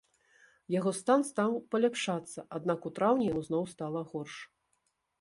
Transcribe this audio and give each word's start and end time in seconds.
Яго 0.75 0.93
стан 0.99 1.25
стаў 1.31 1.53
паляпшацца, 1.75 2.47
аднак 2.59 2.79
у 2.91 2.95
траўні 2.99 3.31
яму 3.31 3.41
зноў 3.51 3.63
стала 3.79 4.07
горш. 4.13 4.35